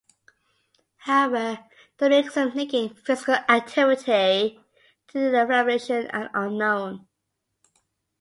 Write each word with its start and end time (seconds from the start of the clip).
However, 0.97 1.59
the 1.99 2.09
mechanisms 2.09 2.55
linking 2.55 2.95
physical 2.95 3.35
activity 3.47 4.59
to 5.09 5.27
inflammation 5.39 6.09
are 6.09 6.31
unknown. 6.33 7.05